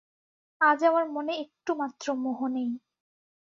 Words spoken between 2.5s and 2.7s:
নেই।